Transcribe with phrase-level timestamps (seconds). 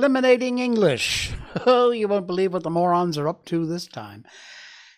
[0.00, 1.30] Eliminating English.
[1.66, 4.24] Oh, you won't believe what the morons are up to this time.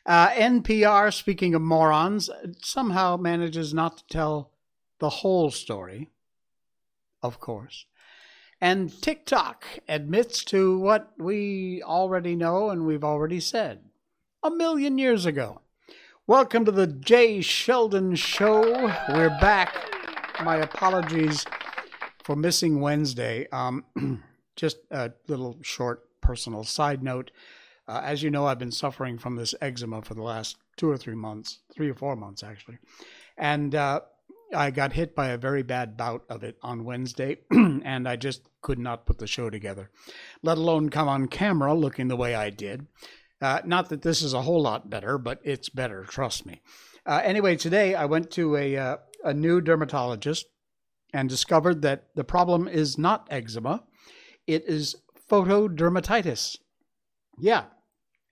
[0.07, 2.31] Uh, NPR, speaking of morons,
[2.61, 4.53] somehow manages not to tell
[5.01, 6.11] the whole story,
[7.21, 7.87] of course.
[8.61, 13.81] And TikTok admits to what we already know and we've already said
[14.41, 15.63] a million years ago.
[16.29, 18.61] Welcome to the Jay Sheldon Show.
[19.09, 19.75] We're back.
[20.45, 21.45] My apologies
[22.23, 23.49] for missing Wednesday.
[23.51, 23.85] Um,
[24.57, 27.31] just a little short personal side note.
[27.89, 30.97] Uh, as you know, I've been suffering from this eczema for the last two or
[30.97, 32.79] three months, three or four months actually.
[33.37, 34.01] And uh,
[34.55, 38.49] I got hit by a very bad bout of it on Wednesday, and I just
[38.61, 39.91] could not put the show together,
[40.43, 42.87] let alone come on camera looking the way I did.
[43.41, 46.61] Uh, not that this is a whole lot better, but it's better, trust me.
[47.05, 50.47] Uh, anyway, today I went to a, uh, a new dermatologist
[51.13, 53.83] and discovered that the problem is not eczema,
[54.47, 54.97] it is
[55.31, 56.59] photodermatitis.
[57.39, 57.65] Yeah,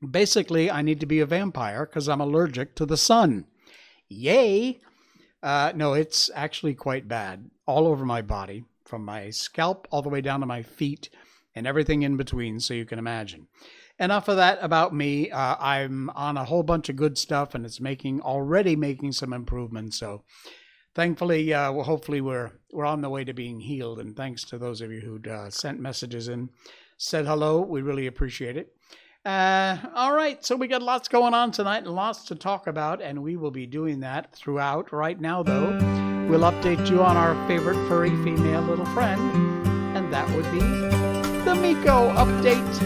[0.08, 3.46] basically, I need to be a vampire because I'm allergic to the sun.
[4.08, 4.80] Yay!
[5.42, 10.08] Uh, no, it's actually quite bad all over my body, from my scalp all the
[10.08, 11.08] way down to my feet
[11.54, 13.46] and everything in between, so you can imagine.
[13.98, 15.30] Enough of that about me.
[15.30, 19.32] Uh, I'm on a whole bunch of good stuff, and it's making already making some
[19.32, 19.98] improvements.
[19.98, 20.24] So
[20.94, 23.98] thankfully, uh, well, hopefully we're we're on the way to being healed.
[23.98, 26.50] And thanks to those of you who uh, sent messages and
[26.96, 27.60] said hello.
[27.60, 28.74] We really appreciate it.
[29.24, 33.02] Uh, all right, so we got lots going on tonight and lots to talk about,
[33.02, 34.92] and we will be doing that throughout.
[34.94, 35.76] Right now, though,
[36.30, 39.20] we'll update you on our favorite furry female little friend,
[39.94, 40.60] and that would be
[41.44, 42.80] the Miko update.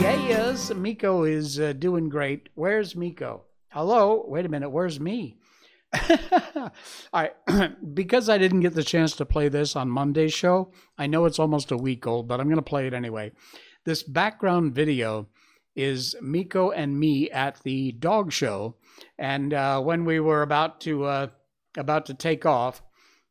[0.00, 2.48] Yes, Miko is uh, doing great.
[2.54, 3.42] Where's Miko?
[3.68, 4.24] Hello?
[4.26, 5.36] Wait a minute, where's me?
[7.12, 7.32] Right,
[7.94, 11.38] because I didn't get the chance to play this on Monday's show, I know it's
[11.38, 13.32] almost a week old, but I'm going to play it anyway.
[13.84, 15.28] This background video
[15.74, 18.76] is Miko and me at the dog show,
[19.18, 21.26] and uh, when we were about to uh,
[21.76, 22.82] about to take off,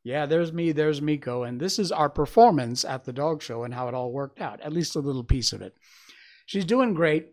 [0.03, 3.73] yeah, there's me, there's Miko, and this is our performance at the dog show and
[3.73, 4.61] how it all worked out.
[4.61, 5.75] At least a little piece of it.
[6.45, 7.31] She's doing great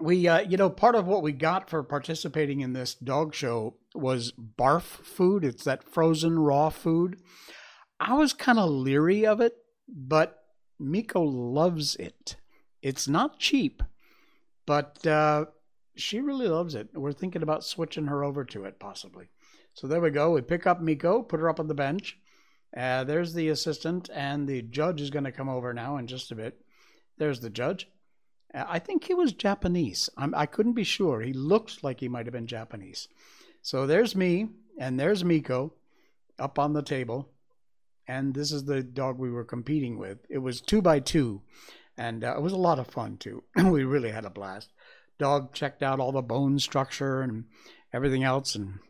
[0.00, 3.76] we uh, you know part of what we got for participating in this dog show
[3.94, 5.44] was barf food.
[5.44, 7.20] It's that frozen raw food.
[7.98, 9.54] I was kind of leery of it
[9.88, 10.44] but
[10.78, 12.36] miko loves it.
[12.82, 13.82] It's not cheap
[14.66, 15.46] but uh,
[15.96, 16.88] she really loves it.
[16.94, 19.28] We're thinking about switching her over to it possibly.
[19.74, 20.30] So there we go.
[20.30, 22.16] We pick up miko put her up on the bench.
[22.76, 26.30] Uh, there's the assistant and the judge is going to come over now in just
[26.30, 26.60] a bit.
[27.18, 27.88] There's the judge.
[28.54, 30.10] I think he was Japanese.
[30.16, 31.20] I'm, I could not be sure.
[31.20, 33.08] He looks like he might have been Japanese.
[33.62, 34.48] So there's me,
[34.78, 35.74] and there's Miko
[36.38, 37.28] up on the table.
[38.08, 40.18] And this is the dog we were competing with.
[40.28, 41.42] It was two by two,
[41.96, 43.44] and uh, it was a lot of fun too.
[43.64, 44.72] we really had a blast.
[45.18, 47.44] Dog checked out all the bone structure and
[47.92, 48.80] everything else, and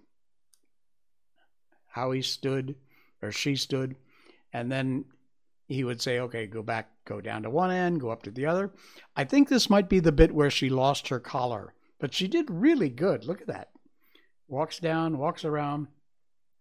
[1.88, 2.76] how he stood
[3.20, 3.96] or she stood.
[4.52, 5.04] And then
[5.66, 8.46] he would say, okay, go back, go down to one end, go up to the
[8.46, 8.72] other.
[9.16, 12.50] I think this might be the bit where she lost her collar, but she did
[12.50, 13.24] really good.
[13.24, 13.70] Look at that.
[14.50, 15.86] Walks down, walks around,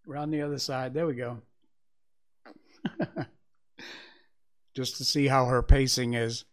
[0.08, 0.94] around the other side.
[0.94, 1.42] There we go.
[4.76, 6.46] Just to see how her pacing is.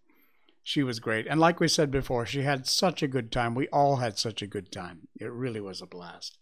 [0.62, 1.26] She was great.
[1.26, 3.54] And like we said before, she had such a good time.
[3.54, 5.08] We all had such a good time.
[5.20, 6.38] It really was a blast.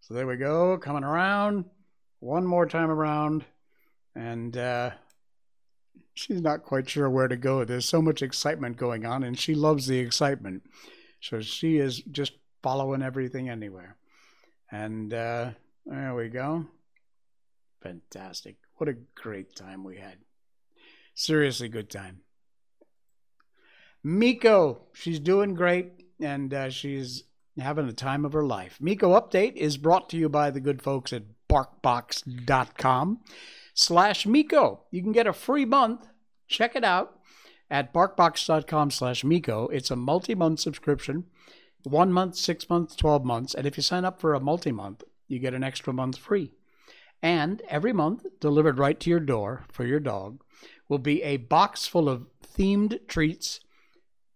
[0.00, 1.66] So there we go, coming around.
[2.18, 3.44] One more time around.
[4.16, 4.90] And uh,
[6.14, 7.64] she's not quite sure where to go.
[7.64, 10.64] There's so much excitement going on, and she loves the excitement.
[11.20, 12.32] So she is just
[12.64, 13.97] following everything anywhere.
[14.70, 15.50] And uh,
[15.86, 16.66] there we go.
[17.82, 18.56] Fantastic.
[18.76, 20.18] What a great time we had.
[21.14, 22.20] Seriously, good time.
[24.04, 27.24] Miko, she's doing great, and uh, she's
[27.58, 28.78] having the time of her life.
[28.80, 33.20] Miko Update is brought to you by the good folks at BarkBox.com
[33.74, 34.84] slash Miko.
[34.90, 36.06] You can get a free month.
[36.46, 37.18] Check it out
[37.70, 39.68] at barkbox.com slash Miko.
[39.68, 41.24] It's a multi-month subscription,
[41.90, 43.54] one month, six months, 12 months.
[43.54, 46.52] And if you sign up for a multi-month, you get an extra month free.
[47.22, 50.42] And every month, delivered right to your door for your dog,
[50.88, 52.26] will be a box full of
[52.56, 53.60] themed treats,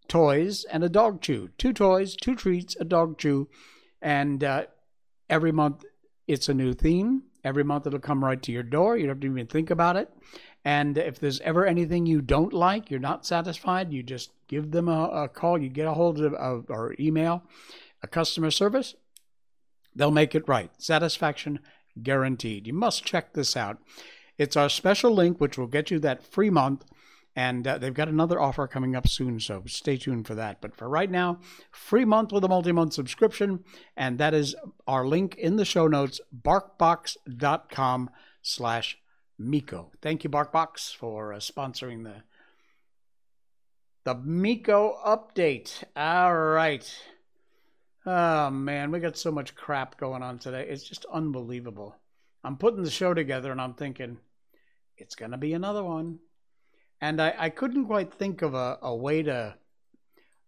[0.08, 1.50] toys, and a dog chew.
[1.58, 3.48] Two toys, two treats, a dog chew.
[4.00, 4.64] And uh,
[5.30, 5.84] every month,
[6.26, 8.96] it's a new theme Every month it'll come right to your door.
[8.96, 10.10] You don't have to even think about it.
[10.64, 14.88] And if there's ever anything you don't like, you're not satisfied, you just give them
[14.88, 15.60] a, a call.
[15.60, 17.42] You get a hold of, of or email
[18.02, 18.94] a customer service.
[19.94, 20.70] They'll make it right.
[20.78, 21.60] Satisfaction
[22.02, 22.66] guaranteed.
[22.66, 23.78] You must check this out.
[24.38, 26.84] It's our special link, which will get you that free month
[27.34, 30.60] And uh, they've got another offer coming up soon, so stay tuned for that.
[30.60, 33.64] But for right now, free month with a multi month subscription.
[33.96, 34.54] And that is
[34.86, 38.10] our link in the show notes barkbox.com
[38.42, 38.98] slash
[39.42, 39.90] Miko.
[40.00, 42.22] Thank you, Barkbox, for uh, sponsoring the
[44.04, 45.84] the Miko update.
[45.94, 47.02] All right.
[48.04, 50.66] Oh man, we got so much crap going on today.
[50.68, 51.94] It's just unbelievable.
[52.42, 54.18] I'm putting the show together and I'm thinking,
[54.96, 56.18] it's gonna be another one.
[57.00, 59.56] And I, I couldn't quite think of a, a way to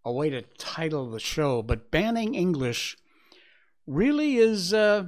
[0.05, 2.96] a way to title the show, but banning English
[3.87, 5.05] really is uh,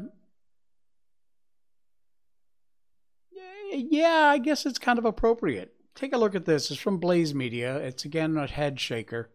[3.72, 5.74] yeah, I guess it's kind of appropriate.
[5.94, 6.70] Take a look at this.
[6.70, 7.76] It's from Blaze Media.
[7.76, 9.30] It's again a head shaker.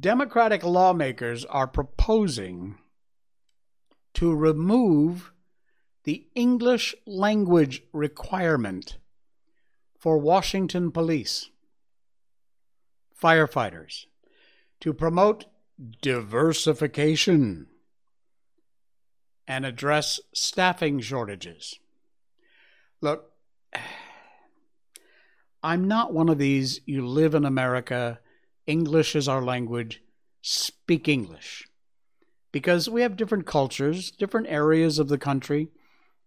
[0.00, 2.78] Democratic lawmakers are proposing
[4.14, 5.32] to remove
[6.04, 8.98] the English language requirement
[9.98, 11.50] for Washington police,
[13.20, 14.06] firefighters,
[14.80, 15.46] to promote
[16.00, 17.66] diversification
[19.46, 21.78] and address staffing shortages.
[23.00, 23.30] Look,
[25.62, 28.20] I'm not one of these, you live in America
[28.68, 30.02] English is our language,
[30.42, 31.66] speak English.
[32.52, 35.68] Because we have different cultures, different areas of the country.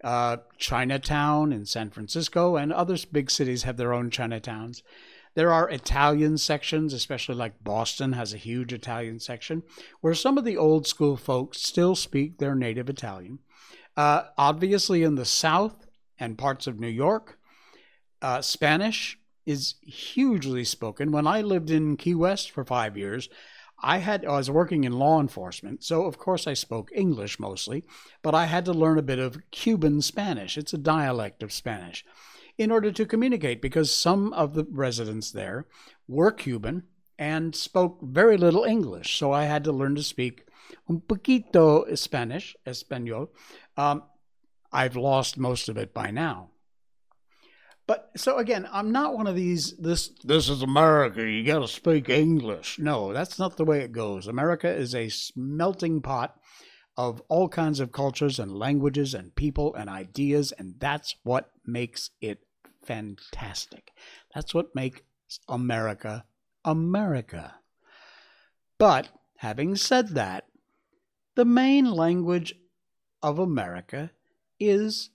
[0.03, 4.81] Uh, Chinatown in San Francisco and other big cities have their own Chinatowns.
[5.35, 9.61] There are Italian sections, especially like Boston has a huge Italian section,
[10.01, 13.39] where some of the old school folks still speak their native Italian.
[13.95, 15.85] Uh, obviously, in the South
[16.21, 17.39] and parts of New York,
[18.21, 21.11] uh, Spanish is hugely spoken.
[21.11, 23.27] When I lived in Key West for five years,
[23.83, 27.83] I had I was working in law enforcement, so of course I spoke English mostly,
[28.21, 30.55] but I had to learn a bit of Cuban Spanish.
[30.55, 32.05] It's a dialect of Spanish
[32.59, 35.65] in order to communicate because some of the residents there
[36.07, 36.83] were Cuban
[37.17, 39.17] and spoke very little English.
[39.17, 40.45] So I had to learn to speak
[40.87, 43.29] un poquito Spanish, español.
[43.77, 44.03] Um,
[44.71, 46.49] I've lost most of it by now.
[47.87, 49.75] But so again, I'm not one of these.
[49.77, 51.23] This this is America.
[51.27, 52.79] You got to speak English.
[52.79, 54.27] No, that's not the way it goes.
[54.27, 56.39] America is a melting pot
[56.95, 62.11] of all kinds of cultures and languages and people and ideas, and that's what makes
[62.21, 62.45] it
[62.83, 63.91] fantastic.
[64.33, 65.01] That's what makes
[65.49, 66.25] America
[66.63, 67.55] America.
[68.77, 70.45] But having said that,
[71.35, 72.53] the main language
[73.21, 74.11] of America
[74.61, 75.09] is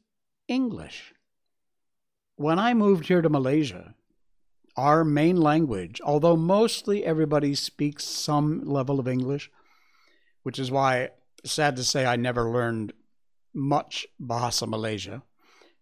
[0.49, 1.15] English
[2.37, 3.95] when I moved here to Malaysia,
[4.77, 9.51] our main language, although mostly everybody speaks some level of English,
[10.43, 11.11] which is why,
[11.45, 12.93] sad to say, I never learned
[13.55, 15.23] much Bahasa Malaysia,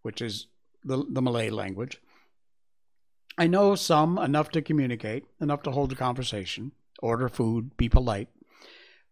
[0.03, 0.47] which is
[0.85, 2.01] the, the Malay language.
[3.37, 6.71] I know some enough to communicate, enough to hold a conversation,
[7.01, 8.29] order food, be polite.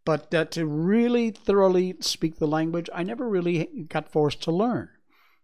[0.04, 4.88] But uh, to really thoroughly speak the language, I never really got forced to learn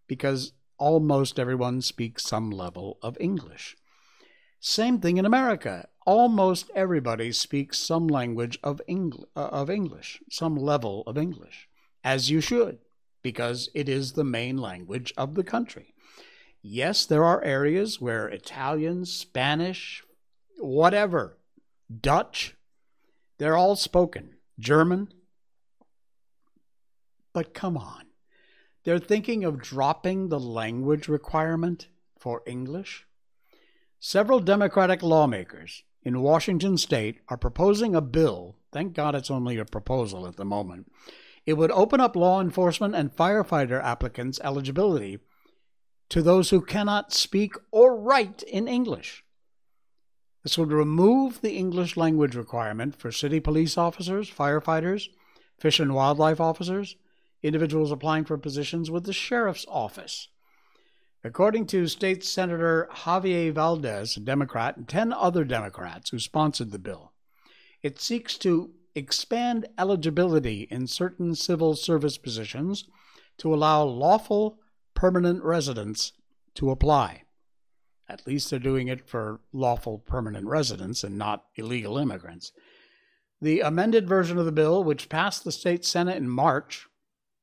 [0.06, 3.76] because almost everyone speaks some level of English.
[4.60, 5.88] Same thing in America.
[6.06, 11.68] Almost everybody speaks some language of, Engl- uh, of English, some level of English,
[12.02, 12.78] as you should,
[13.22, 15.94] because it is the main language of the country.
[16.62, 20.02] Yes, there are areas where Italian, Spanish,
[20.58, 21.38] whatever,
[22.00, 22.56] Dutch,
[23.38, 25.12] they're all spoken, German.
[27.32, 28.06] But come on.
[28.84, 31.88] They're thinking of dropping the language requirement
[32.18, 33.06] for English.
[34.00, 38.56] Several Democratic lawmakers in Washington state are proposing a bill.
[38.72, 40.90] Thank God it's only a proposal at the moment.
[41.44, 45.18] It would open up law enforcement and firefighter applicants' eligibility
[46.08, 49.24] to those who cannot speak or write in English.
[50.48, 55.10] This would remove the English language requirement for city police officers, firefighters,
[55.58, 56.96] fish and wildlife officers,
[57.42, 60.28] individuals applying for positions with the sheriff's office.
[61.22, 66.78] According to State Senator Javier Valdez, a Democrat, and 10 other Democrats who sponsored the
[66.78, 67.12] bill,
[67.82, 72.84] it seeks to expand eligibility in certain civil service positions
[73.36, 74.58] to allow lawful
[74.94, 76.14] permanent residents
[76.54, 77.24] to apply.
[78.08, 82.52] At least they're doing it for lawful permanent residents and not illegal immigrants.
[83.40, 86.88] The amended version of the bill, which passed the state Senate in March,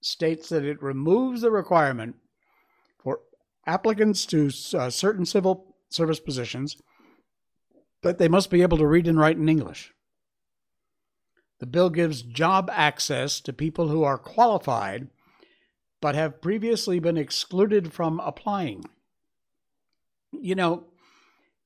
[0.02, 2.16] states that it removes the requirement
[2.98, 3.22] for
[3.66, 6.78] applicants to uh, certain civil service positions
[8.02, 9.94] that they must be able to read and write in English.
[11.60, 15.08] The bill gives job access to people who are qualified
[16.02, 18.84] but have previously been excluded from applying.
[20.42, 20.86] You know,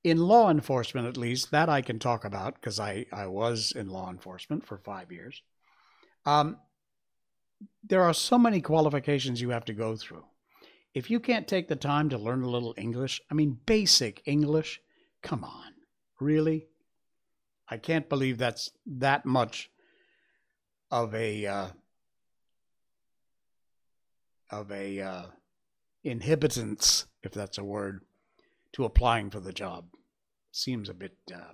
[0.03, 3.89] in law enforcement, at least, that I can talk about because I, I was in
[3.89, 5.41] law enforcement for five years.
[6.25, 6.57] Um,
[7.83, 10.23] there are so many qualifications you have to go through.
[10.93, 14.81] If you can't take the time to learn a little English, I mean, basic English,
[15.21, 15.73] come on,
[16.19, 16.67] really?
[17.69, 19.69] I can't believe that's that much
[20.89, 21.67] of a uh,
[24.49, 25.23] of a uh,
[26.03, 28.01] inhibitance, if that's a word,
[28.73, 29.85] to applying for the job.
[30.51, 31.53] Seems a bit uh,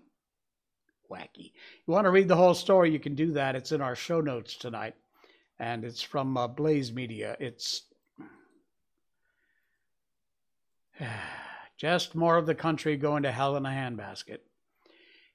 [1.12, 1.52] wacky.
[1.86, 2.92] You want to read the whole story?
[2.92, 3.56] You can do that.
[3.56, 4.96] It's in our show notes tonight,
[5.60, 7.36] and it's from uh, Blaze Media.
[7.40, 7.84] It's
[11.78, 14.40] just more of the country going to hell in a handbasket.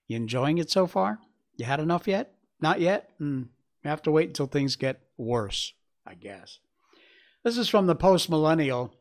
[0.06, 1.18] You enjoying it so far?
[1.56, 2.34] You had enough yet?
[2.60, 3.10] Not yet?
[3.20, 3.49] Mm,
[3.84, 5.72] you have to wait until things get worse,
[6.06, 6.58] I guess.
[7.42, 8.94] This is from the Post Millennial.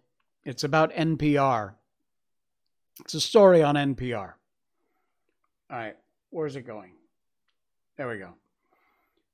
[0.46, 1.74] It's about NPR.
[3.02, 4.34] It's a story on NPR.
[5.72, 5.96] All right,
[6.30, 6.94] where's it going?
[7.98, 8.34] There we go.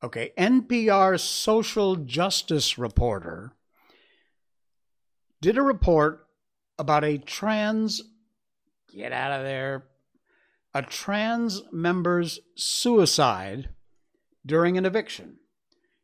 [0.03, 3.53] Okay, NPR's social justice reporter
[5.41, 6.27] did a report
[6.77, 8.01] about a trans,
[8.91, 9.85] get out of there,
[10.73, 13.69] a trans member's suicide
[14.45, 15.37] during an eviction.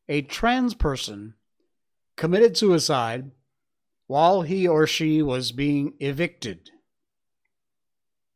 [0.07, 1.35] A trans person
[2.15, 3.31] committed suicide
[4.07, 6.69] while he or she was being evicted.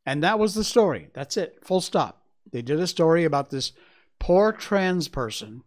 [0.05, 1.09] And that was the story.
[1.13, 1.59] That's it.
[1.63, 2.24] Full stop.
[2.51, 3.71] They did a story about this
[4.19, 5.63] poor trans person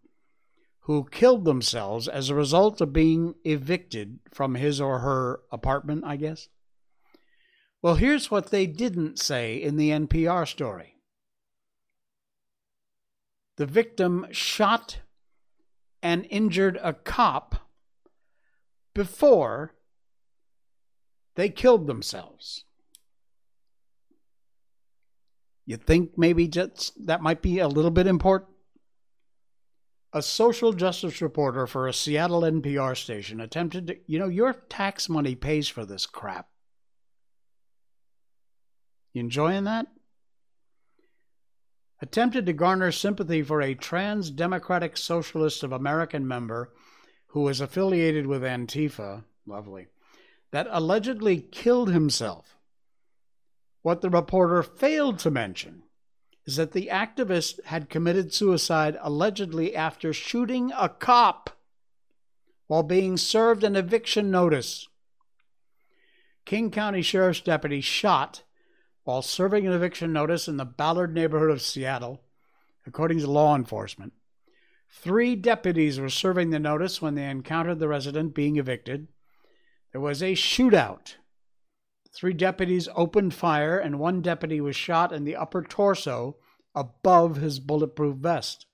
[0.83, 6.17] who killed themselves as a result of being evicted from his or her apartment, I
[6.17, 6.49] guess.
[7.83, 10.95] Well, here's what they didn't say in the NPR story
[13.57, 15.01] the victim shot
[16.01, 17.69] and injured a cop
[18.95, 19.75] before
[21.35, 22.65] they killed themselves.
[25.69, 28.51] You think maybe just that might be a little bit important?
[30.15, 35.11] A social justice reporter for a Seattle NPR station attempted to, you know, your tax
[35.11, 36.49] money pays for this crap.
[39.13, 39.89] You enjoying that?
[42.01, 46.73] Attempted to garner sympathy for a trans Democratic Socialist of American member
[47.27, 49.89] who was affiliated with Antifa, lovely,
[50.51, 52.58] that allegedly killed himself
[53.83, 55.83] what the reporter failed to mention
[56.47, 61.51] is that the activist had committed suicide allegedly after shooting a cop
[62.67, 64.89] while being served an eviction notice.
[66.45, 68.43] King County Sheriff's deputy shot
[69.05, 72.23] while serving an eviction notice in the Ballard neighborhood of Seattle,
[72.87, 74.13] according to law enforcement.
[74.91, 79.09] Three deputies were serving the notice when they encountered the resident being evicted.
[79.93, 81.15] There was a shootout
[82.19, 86.37] Three deputies opened fire, and one deputy was shot in the upper torso
[86.75, 88.67] above his bulletproof vest.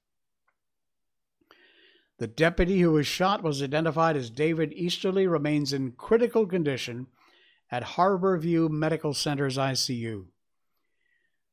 [2.17, 7.09] The deputy who was shot was identified as David Easterly, remains in critical condition
[7.71, 10.25] at Harborview Medical Center's ICU.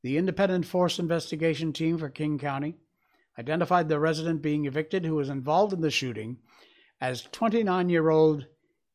[0.01, 2.77] The independent force investigation team for King County
[3.38, 6.38] identified the resident being evicted who was involved in the shooting
[7.01, 8.45] as 29 year old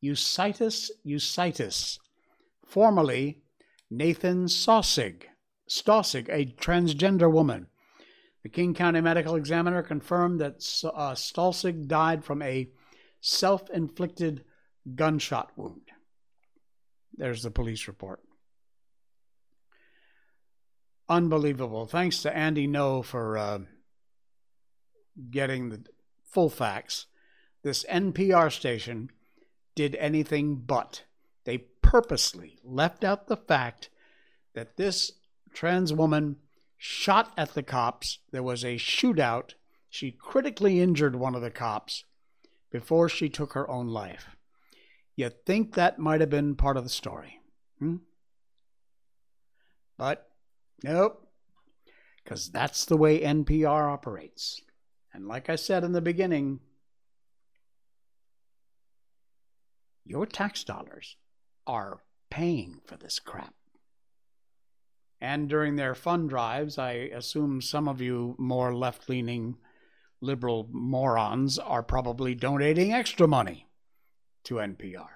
[0.03, 1.99] Eusitis Eusitis,
[2.67, 3.41] formerly
[3.89, 5.23] Nathan Stossig,
[5.69, 7.67] Stossig, a transgender woman.
[8.43, 12.69] The King County Medical Examiner confirmed that uh, Stolzig died from a
[13.19, 14.43] self inflicted
[14.95, 15.89] gunshot wound.
[17.13, 18.21] There's the police report.
[21.09, 21.87] Unbelievable.
[21.87, 23.59] Thanks to Andy Ngo for uh,
[25.31, 25.83] getting the
[26.23, 27.07] full facts.
[27.63, 29.09] This NPR station
[29.75, 31.03] did anything but.
[31.45, 31.57] They
[31.87, 33.89] purposely left out the fact
[34.53, 35.13] that this
[35.53, 36.35] trans woman
[36.77, 38.19] shot at the cops.
[38.31, 39.53] There was a shootout.
[39.89, 42.03] She critically injured one of the cops
[42.69, 44.35] before she took her own life.
[45.15, 47.39] you think that might have been part of the story.
[47.79, 47.97] Hmm?
[49.97, 50.29] But
[50.83, 51.25] nope,
[52.21, 54.61] because that's the way NPR operates.
[55.13, 56.59] And like I said in the beginning,
[60.05, 61.15] your tax dollars
[61.67, 63.53] are paying for this crap.
[65.19, 69.57] And during their fund drives, I assume some of you more left leaning
[70.21, 73.67] liberal morons are probably donating extra money
[74.43, 75.07] to NPR.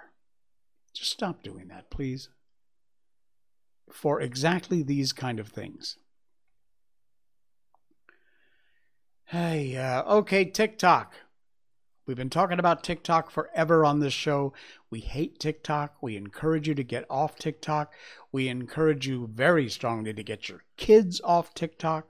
[0.94, 2.30] Just stop doing that, please.
[3.92, 5.98] For exactly these kind of things.
[9.26, 11.14] Hey, uh, okay, TikTok.
[12.12, 14.52] We've been talking about TikTok forever on this show.
[14.90, 15.96] We hate TikTok.
[16.02, 17.94] We encourage you to get off TikTok.
[18.34, 22.10] We encourage you very strongly to get your kids off TikTok.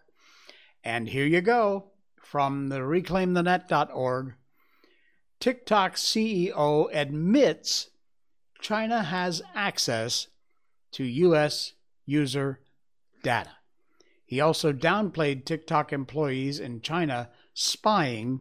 [0.84, 4.34] And here you go from the reclaimthenet.org.
[5.40, 7.92] TikTok CEO admits
[8.60, 10.30] China has access
[10.94, 11.74] to U.S.
[12.08, 12.60] user
[13.22, 13.52] data.
[14.26, 18.40] He also downplayed TikTok employees in China spying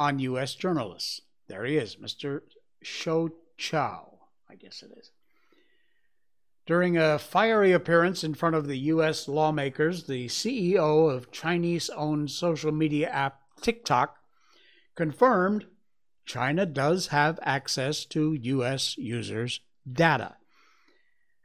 [0.00, 0.54] on U.S.
[0.54, 1.20] journalists.
[1.46, 2.40] There he is, Mr.
[2.82, 5.10] Shou Chow, I guess it is.
[6.66, 9.28] During a fiery appearance in front of the U.S.
[9.28, 14.16] lawmakers, the CEO of Chinese owned social media app TikTok
[14.94, 15.66] confirmed
[16.24, 18.96] China does have access to U.S.
[18.96, 20.36] users' data.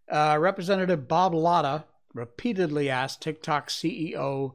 [0.09, 1.83] Uh, Representative Bob Latta
[2.13, 4.53] repeatedly asked TikTok CEO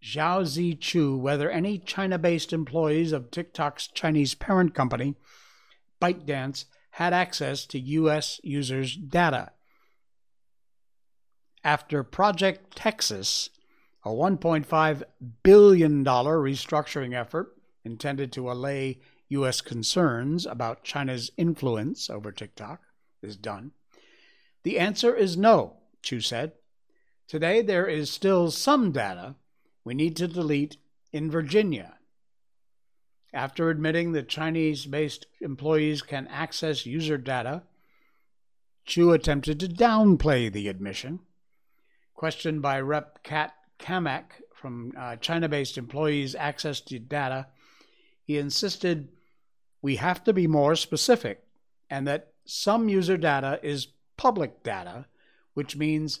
[0.00, 5.16] Shou Zi Chew whether any China based employees of TikTok's Chinese parent company,
[6.00, 8.40] ByteDance, had access to U.S.
[8.42, 9.52] users' data.
[11.64, 13.50] After Project Texas,
[14.04, 15.02] a $1.5
[15.42, 19.60] billion restructuring effort intended to allay U.S.
[19.60, 22.80] concerns about China's influence over TikTok,
[23.22, 23.72] is done,
[24.62, 26.52] the answer is no, Chew said.
[27.26, 29.34] Today, there is still some data
[29.88, 30.76] we need to delete
[31.12, 31.94] in Virginia.
[33.32, 37.62] After admitting that Chinese based employees can access user data,
[38.84, 41.20] Chew attempted to downplay the admission.
[42.12, 43.22] Questioned by Rep.
[43.22, 47.46] Kat Cammack from uh, China based employees' access to data,
[48.24, 49.08] he insisted
[49.80, 51.44] we have to be more specific
[51.88, 53.86] and that some user data is
[54.18, 55.06] public data,
[55.54, 56.20] which means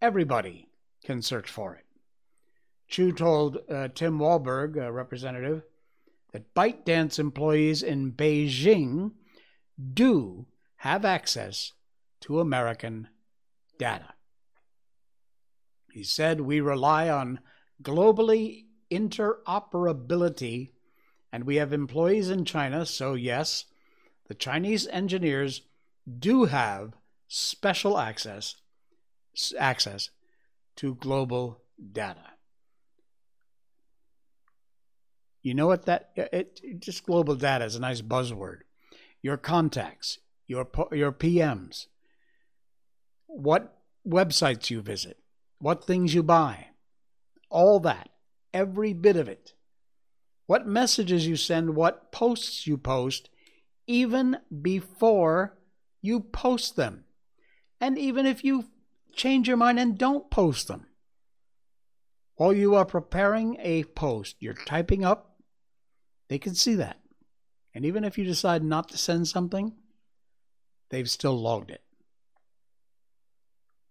[0.00, 0.68] everybody
[1.02, 1.89] can search for it.
[2.90, 5.62] Chew told uh, Tim Walberg, a representative,
[6.32, 9.12] that ByteDance employees in Beijing
[9.94, 11.72] do have access
[12.20, 13.08] to American
[13.78, 14.14] data.
[15.92, 17.40] He said, We rely on
[17.82, 20.72] globally interoperability,
[21.32, 23.66] and we have employees in China, so yes,
[24.26, 25.62] the Chinese engineers
[26.18, 26.94] do have
[27.28, 28.56] special access
[29.58, 30.10] access
[30.74, 32.29] to global data.
[35.42, 38.60] You know what that it, it, just global data is a nice buzzword.
[39.22, 41.86] Your contacts, your your PMs,
[43.26, 45.18] what websites you visit,
[45.58, 46.68] what things you buy,
[47.48, 48.10] all that,
[48.52, 49.54] every bit of it.
[50.46, 53.30] What messages you send, what posts you post,
[53.86, 55.56] even before
[56.02, 57.04] you post them.
[57.80, 58.64] And even if you
[59.14, 60.86] change your mind and don't post them.
[62.34, 65.29] While you are preparing a post, you're typing up
[66.30, 66.96] they can see that.
[67.74, 69.72] And even if you decide not to send something,
[70.88, 71.82] they've still logged it.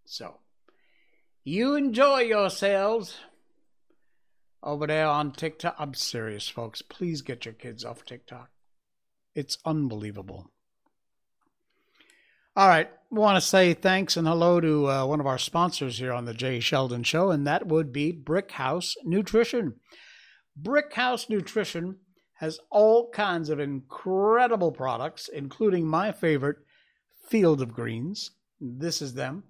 [0.06, 0.38] So,
[1.44, 3.18] you enjoy yourselves
[4.64, 5.76] over there on TikTok.
[5.78, 6.82] I'm serious, folks.
[6.82, 8.50] Please get your kids off TikTok.
[9.36, 10.50] It's unbelievable.
[12.56, 12.90] All right.
[13.12, 16.34] want to say thanks and hello to uh, one of our sponsors here on the
[16.34, 19.76] Jay Sheldon Show, and that would be Brickhouse Nutrition.
[20.60, 21.98] Brickhouse Nutrition
[22.40, 26.56] has all kinds of incredible products, including my favorite,
[27.28, 28.32] Field of Greens.
[28.62, 29.44] This is them.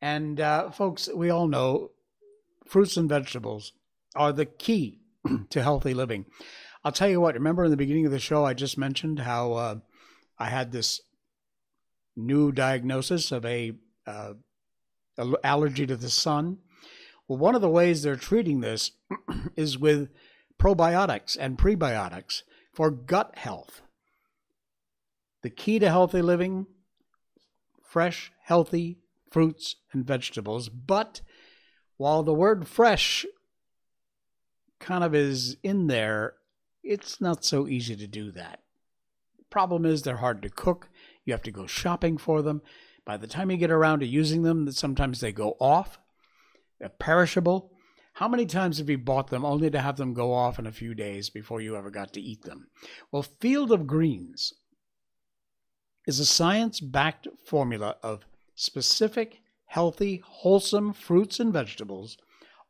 [0.00, 1.90] And uh, folks, we all know
[2.64, 3.72] fruits and vegetables
[4.14, 5.00] are the key
[5.50, 6.24] to healthy living.
[6.84, 9.52] I'll tell you what, remember in the beginning of the show, I just mentioned how
[9.54, 9.74] uh,
[10.38, 11.00] I had this
[12.14, 13.72] new diagnosis of a
[14.06, 14.34] uh,
[15.42, 16.58] allergy to the sun.
[17.26, 18.92] Well, one of the ways they're treating this
[19.56, 20.10] is with
[20.60, 22.42] probiotics and prebiotics
[22.72, 23.82] for gut health.
[25.42, 26.66] The key to healthy living
[27.82, 28.98] fresh, healthy
[29.30, 30.68] fruits and vegetables.
[30.68, 31.22] But
[31.96, 33.26] while the word fresh
[34.78, 36.34] kind of is in there,
[36.84, 38.60] it's not so easy to do that.
[39.50, 40.88] Problem is, they're hard to cook.
[41.24, 42.62] You have to go shopping for them.
[43.04, 45.98] By the time you get around to using them, sometimes they go off.
[46.78, 47.72] They're perishable.
[48.20, 50.72] How many times have you bought them only to have them go off in a
[50.72, 52.68] few days before you ever got to eat them?
[53.10, 54.52] Well, Field of Greens
[56.06, 62.18] is a science backed formula of specific, healthy, wholesome fruits and vegetables,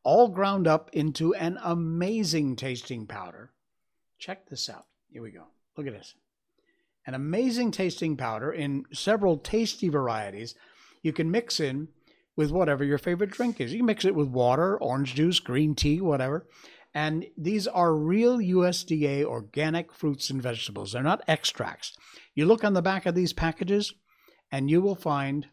[0.05, 3.51] all ground up into an amazing tasting powder.
[4.21, 4.87] Check this out.
[5.09, 5.47] Here we go.
[5.77, 6.15] Look at this.
[7.09, 10.55] An amazing tasting powder in several tasty varieties
[11.03, 11.89] you can mix in
[12.41, 13.71] with whatever your favorite drink is.
[13.71, 16.47] You can mix it with water, orange juice, green tea, whatever.
[16.95, 20.93] And these are real USDA organic fruits and vegetables.
[20.93, 21.99] They're not extracts.
[22.35, 23.93] You look on the back of these packages
[24.51, 25.49] and you will find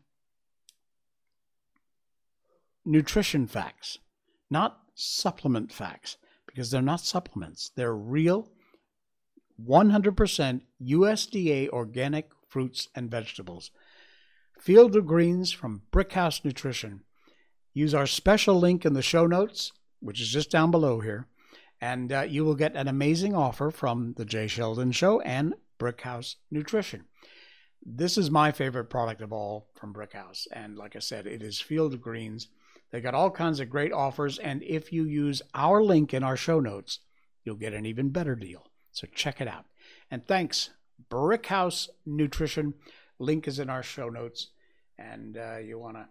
[2.86, 3.98] nutrition facts,
[4.50, 7.70] not supplement facts, because they're not supplements.
[7.76, 8.50] They're real
[9.62, 13.72] 100% USDA organic fruits and vegetables.
[14.60, 17.02] Field of Greens from Brickhouse Nutrition.
[17.74, 21.28] Use our special link in the show notes, which is just down below here,
[21.80, 26.36] and uh, you will get an amazing offer from the Jay Sheldon Show and Brickhouse
[26.50, 27.06] Nutrition.
[27.86, 31.62] This is my favorite product of all from Brickhouse, and like I said, it is
[31.62, 32.48] Field of Greens.
[32.92, 36.36] They got all kinds of great offers, and if you use our link in our
[36.36, 37.00] show notes,
[37.44, 38.66] you'll get an even better deal.
[38.92, 39.66] So check it out.
[40.10, 40.72] And thanks,
[41.10, 42.74] Brickhouse Nutrition.
[43.20, 44.48] Link is in our show notes,
[44.98, 46.08] and uh, you want to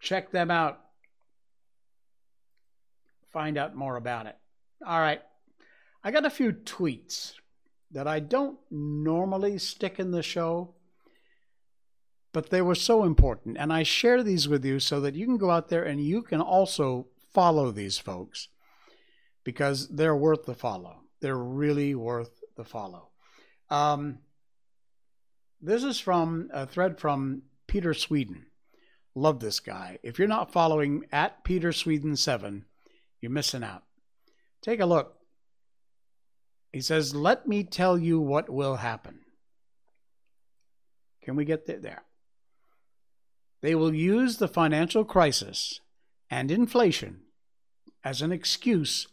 [0.00, 0.80] check them out.
[3.32, 4.36] Find out more about it.
[4.86, 5.22] All right.
[6.02, 7.34] I got a few tweets
[7.90, 10.74] that I don't normally stick in the show,
[12.32, 13.56] but they were so important.
[13.58, 16.22] And I share these with you so that you can go out there and you
[16.22, 18.48] can also follow these folks
[19.44, 21.02] because they're worth the follow.
[21.20, 23.08] They're really worth the follow.
[23.70, 24.18] Um,
[25.66, 28.46] this is from a thread from Peter Sweden.
[29.16, 29.98] Love this guy.
[30.04, 32.64] If you're not following at Peter Sweden 7,
[33.20, 33.82] you're missing out.
[34.62, 35.16] Take a look.
[36.72, 39.20] He says, Let me tell you what will happen.
[41.22, 42.04] Can we get there?
[43.60, 45.80] They will use the financial crisis
[46.30, 47.22] and inflation
[48.04, 49.08] as an excuse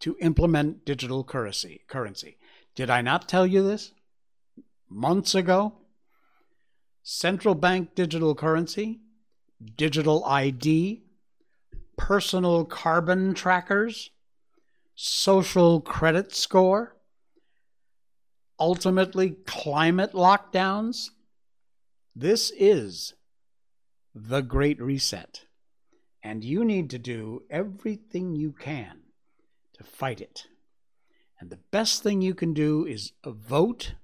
[0.00, 1.80] to implement digital currency.
[1.88, 2.36] currency.
[2.74, 3.92] Did I not tell you this
[4.90, 5.74] months ago?
[7.02, 9.00] Central bank digital currency,
[9.76, 11.02] digital ID,
[11.96, 14.10] personal carbon trackers,
[14.94, 16.96] social credit score,
[18.58, 21.10] ultimately climate lockdowns.
[22.14, 23.14] This is
[24.14, 25.44] the Great Reset.
[26.22, 29.00] And you need to do everything you can
[29.72, 30.46] to fight it.
[31.38, 33.94] And the best thing you can do is vote,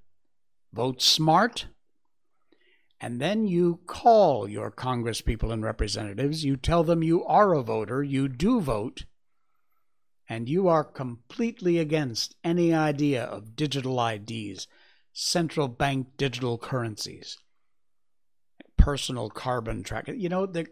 [0.72, 1.66] vote smart,
[3.00, 6.44] and then you call your congresspeople and representatives.
[6.44, 9.04] You tell them you are a voter, you do vote,
[10.28, 14.66] and you are completely against any idea of digital IDs,
[15.12, 17.38] central bank digital currencies,
[18.76, 20.18] personal carbon tracking.
[20.18, 20.66] You know, the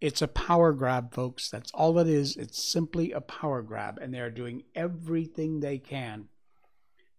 [0.00, 1.48] it's a power grab, folks.
[1.48, 2.36] That's all it is.
[2.36, 6.26] It's simply a power grab, and they are doing everything they can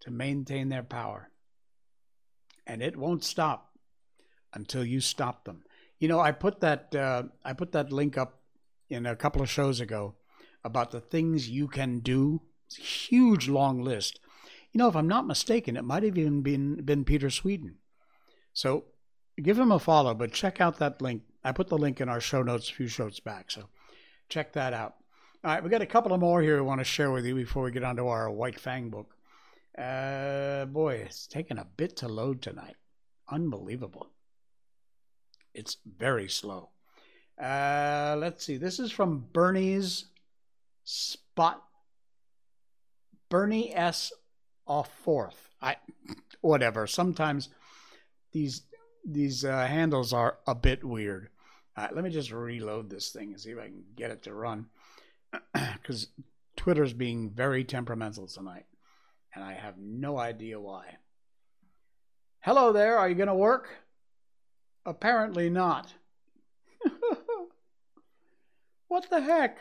[0.01, 1.29] to maintain their power.
[2.65, 3.77] And it won't stop
[4.53, 5.63] until you stop them.
[5.99, 8.39] You know, I put that uh, I put that link up
[8.89, 10.15] in a couple of shows ago
[10.63, 12.41] about the things you can do.
[12.67, 14.19] It's a huge long list.
[14.71, 17.75] You know, if I'm not mistaken, it might have even been been Peter Sweden.
[18.53, 18.85] So
[19.41, 22.21] give him a follow, but check out that link I put the link in our
[22.21, 23.67] show notes a few shows back, so
[24.29, 24.95] check that out.
[25.43, 27.35] All right, we got a couple of more here I want to share with you
[27.35, 29.12] before we get onto our White Fang book.
[29.77, 32.75] Uh, boy, it's taken a bit to load tonight.
[33.29, 34.09] Unbelievable.
[35.53, 36.69] It's very slow.
[37.41, 38.57] Uh, let's see.
[38.57, 40.05] This is from Bernie's
[40.83, 41.63] Spot.
[43.29, 44.11] Bernie S.
[44.67, 45.49] off fourth.
[45.61, 45.77] I,
[46.41, 46.85] whatever.
[46.85, 47.49] Sometimes
[48.31, 48.63] these
[49.05, 51.29] these uh, handles are a bit weird.
[51.75, 54.33] Uh, let me just reload this thing and see if I can get it to
[54.33, 54.67] run.
[55.53, 56.07] Because
[56.55, 58.65] Twitter's being very temperamental tonight,
[59.33, 60.97] and I have no idea why.
[62.41, 63.69] Hello there, are you going to work?
[64.85, 65.93] Apparently not.
[68.87, 69.57] what the heck?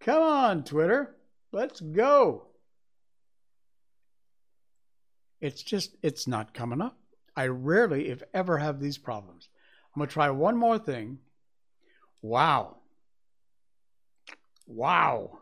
[0.00, 1.14] Come on, Twitter.
[1.52, 2.46] Let's go.
[5.40, 6.98] It's just, it's not coming up.
[7.36, 9.48] I rarely, if ever, have these problems.
[9.94, 11.18] I'm going to try one more thing.
[12.22, 12.78] Wow.
[14.66, 15.38] Wow.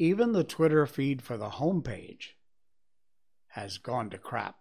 [0.00, 2.28] Even the Twitter feed for the homepage
[3.48, 4.56] has gone to crap.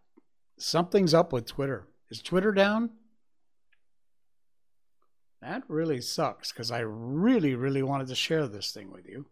[0.58, 1.88] Something's up with Twitter.
[2.12, 2.90] Is Twitter down?
[5.42, 9.28] That really sucks because I really, really wanted to share this thing with you.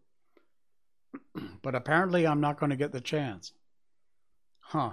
[1.61, 3.51] but apparently, I'm not going to get the chance.
[4.59, 4.91] Huh.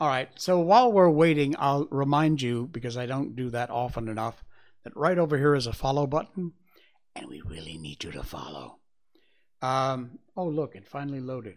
[0.00, 0.30] All right.
[0.36, 4.42] So while we're waiting, I'll remind you, because I don't do that often enough,
[4.82, 6.52] that right over here is a follow button,
[7.14, 8.78] and we really need you to follow.
[9.62, 11.56] Um, oh, look, it finally loaded.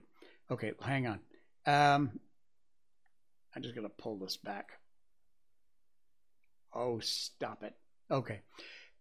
[0.52, 1.20] Okay, hang on.
[1.66, 2.20] Um,
[3.56, 4.72] I'm just going to pull this back.
[6.74, 7.74] Oh, stop it.
[8.12, 8.42] Okay.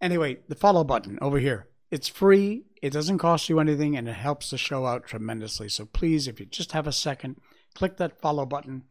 [0.01, 1.69] Anyway, the follow button over here.
[1.91, 2.65] It's free.
[2.83, 5.69] It doesn't cost you anything and it helps the show out tremendously.
[5.69, 7.37] So please, if you just have a second,
[7.75, 8.85] click that follow button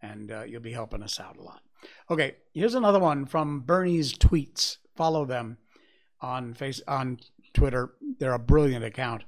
[0.00, 1.60] and uh, you'll be helping us out a lot.
[2.10, 4.78] Okay, here's another one from Bernie's tweets.
[4.96, 5.58] Follow them
[6.20, 7.18] on face on
[7.52, 7.92] Twitter.
[8.18, 9.24] They're a brilliant account.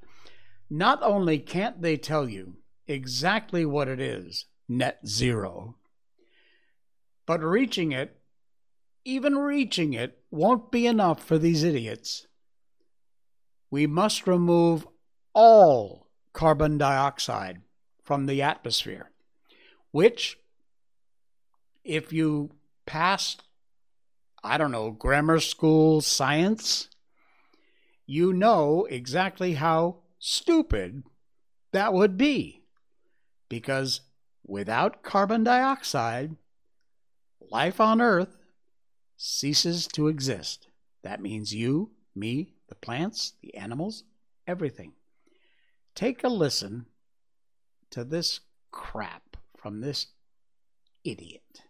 [0.73, 5.75] Not only can't they tell you exactly what it is, net zero,
[7.27, 8.21] but reaching it,
[9.05, 12.29] even reaching it, won't be enough for these idiots.
[13.69, 14.87] We must remove
[15.33, 17.63] all carbon dioxide
[18.05, 19.11] from the atmosphere,
[19.91, 20.39] which,
[21.83, 22.51] if you
[22.87, 23.43] passed,
[24.45, 26.89] I don't know, grammar school science,
[28.07, 31.03] you know exactly how stupid
[31.73, 32.63] that would be.
[33.49, 34.03] Because
[34.47, 36.37] without carbon dioxide,
[37.41, 38.37] life on Earth
[39.17, 40.69] ceases to exist.
[41.03, 44.05] That means you, me, the plants, the animals,
[44.47, 44.93] everything.
[45.95, 46.87] Take a listen
[47.91, 50.07] to this crap from this
[51.05, 51.63] idiot.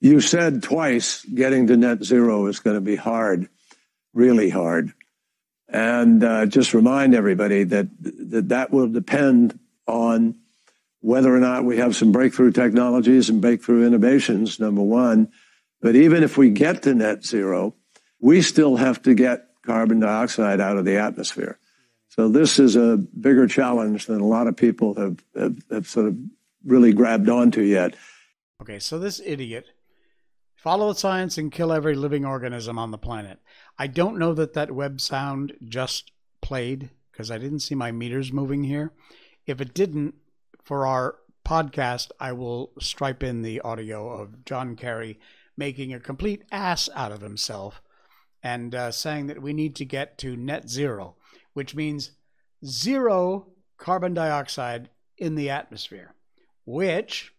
[0.00, 3.48] You said twice getting to net zero is going to be hard,
[4.12, 4.92] really hard.
[5.76, 10.36] And uh, just remind everybody that, that that will depend on
[11.00, 15.30] whether or not we have some breakthrough technologies and breakthrough innovations, number one.
[15.82, 17.74] But even if we get to net zero,
[18.18, 21.58] we still have to get carbon dioxide out of the atmosphere.
[22.08, 26.06] So this is a bigger challenge than a lot of people have, have, have sort
[26.06, 26.16] of
[26.64, 27.96] really grabbed onto yet.
[28.62, 29.66] Okay, so this idiot
[30.56, 33.38] follow the science and kill every living organism on the planet.
[33.78, 38.32] I don't know that that web sound just played because I didn't see my meters
[38.32, 38.92] moving here.
[39.46, 40.14] If it didn't,
[40.62, 41.16] for our
[41.46, 45.20] podcast, I will stripe in the audio of John Kerry
[45.56, 47.80] making a complete ass out of himself
[48.42, 51.14] and uh, saying that we need to get to net zero,
[51.54, 52.10] which means
[52.64, 53.46] zero
[53.78, 56.14] carbon dioxide in the atmosphere,
[56.64, 57.32] which,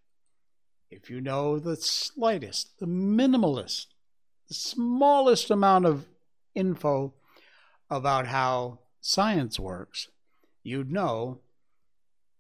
[0.89, 3.87] if you know the slightest, the minimalist,
[4.47, 6.05] the smallest amount of
[6.55, 7.13] info
[7.89, 10.07] about how science works,
[10.63, 11.39] you'd know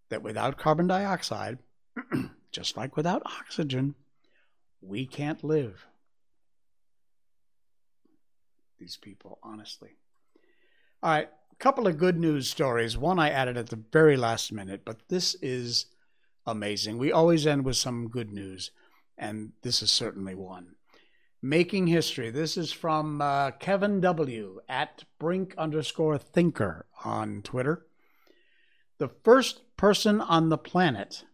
[0.09, 1.57] that without carbon dioxide,
[2.51, 3.95] just like without oxygen,
[4.81, 5.85] we can't live.
[8.79, 9.95] These people, honestly.
[11.03, 12.97] All right, a couple of good news stories.
[12.97, 15.87] One I added at the very last minute, but this is
[16.47, 16.97] amazing.
[16.97, 18.71] We always end with some good news,
[19.17, 20.75] and this is certainly one.
[21.41, 22.31] Making history.
[22.31, 24.61] This is from uh, Kevin W.
[24.67, 27.85] at brink underscore thinker on Twitter.
[28.97, 31.25] The first person on the planet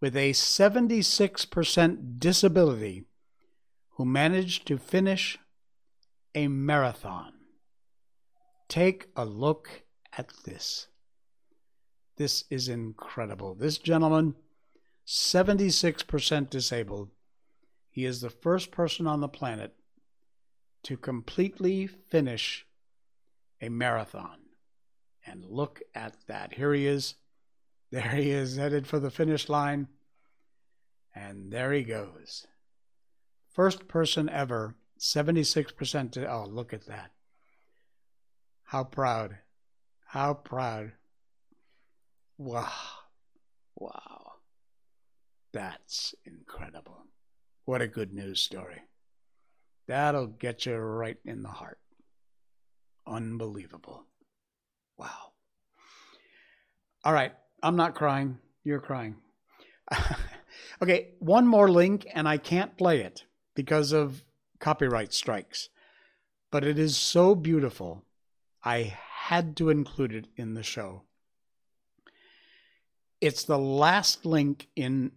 [0.00, 3.04] with a 76% disability
[3.96, 5.38] who managed to finish
[6.34, 7.32] a marathon.
[8.68, 9.82] Take a look
[10.16, 10.86] at this.
[12.18, 13.54] This is incredible.
[13.54, 14.34] This gentleman,
[15.06, 17.10] 76% disabled,
[17.88, 19.74] he is the first person on the planet
[20.82, 22.66] to completely finish
[23.62, 24.38] a marathon.
[25.24, 26.54] And look at that.
[26.54, 27.14] Here he is.
[27.90, 29.88] There he is, headed for the finish line.
[31.14, 32.46] And there he goes.
[33.52, 37.12] First person ever, 76% to, oh, look at that.
[38.64, 39.38] How proud.
[40.06, 40.92] How proud.
[42.38, 42.70] Wow.
[43.76, 44.32] Wow.
[45.52, 47.04] That's incredible.
[47.64, 48.80] What a good news story.
[49.88, 51.78] That'll get you right in the heart.
[53.06, 54.04] Unbelievable.
[54.98, 55.32] Wow.
[57.04, 57.32] All right.
[57.62, 58.38] I'm not crying.
[58.62, 59.16] You're crying.
[60.82, 61.08] okay.
[61.18, 63.24] One more link, and I can't play it
[63.56, 64.22] because of
[64.60, 65.70] copyright strikes.
[66.52, 68.04] But it is so beautiful.
[68.62, 68.96] I
[69.26, 71.02] had to include it in the show.
[73.20, 75.10] It's the last link in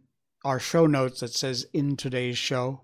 [0.43, 2.81] our show notes that says in today's show.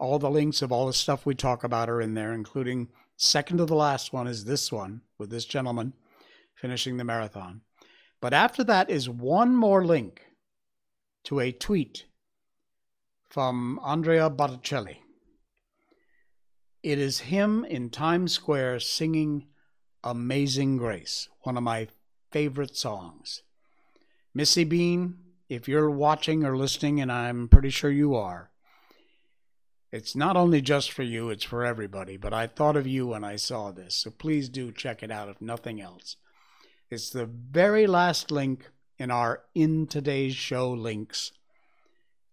[0.00, 3.58] All the links of all the stuff we talk about are in there, including second
[3.58, 5.92] to the last one is this one with this gentleman
[6.54, 7.60] finishing the marathon.
[8.20, 10.22] But after that is one more link
[11.24, 12.06] to a tweet
[13.28, 14.98] from Andrea Bocelli.
[16.82, 19.48] It is him in Times Square singing
[20.02, 21.88] Amazing Grace, one of my
[22.30, 23.42] favorite songs.
[24.38, 28.52] Missy Bean, if you're watching or listening, and I'm pretty sure you are,
[29.90, 32.16] it's not only just for you, it's for everybody.
[32.16, 35.28] But I thought of you when I saw this, so please do check it out
[35.28, 36.14] if nothing else.
[36.88, 41.32] It's the very last link in our In Today's Show links.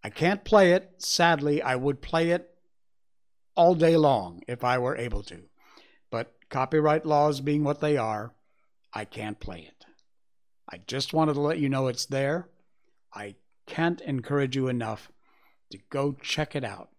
[0.04, 0.92] I can't play it.
[0.98, 2.54] Sadly, I would play it
[3.56, 5.40] all day long if I were able to.
[6.12, 8.32] But copyright laws being what they are,
[8.94, 9.85] I can't play it.
[10.68, 12.48] I just wanted to let you know it's there.
[13.14, 15.10] I can't encourage you enough
[15.70, 16.90] to go check it out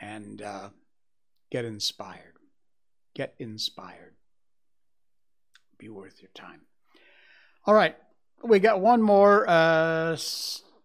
[0.00, 0.70] and uh,
[1.50, 2.34] get inspired.
[3.14, 4.14] Get inspired.
[5.78, 6.62] Be worth your time.
[7.66, 7.96] All right,
[8.42, 10.16] we got one more uh,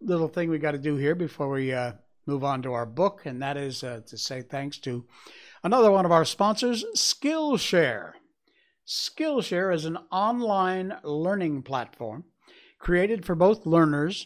[0.01, 1.93] little thing we got to do here before we uh,
[2.25, 5.05] move on to our book, and that is uh, to say thanks to
[5.63, 8.13] another one of our sponsors, Skillshare.
[8.89, 12.23] Skillshare is an online learning platform
[12.79, 14.25] created for both learners